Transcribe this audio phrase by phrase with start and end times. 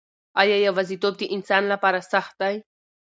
[0.41, 2.55] آیا یوازیتوب د انسان لپاره سخت دی؟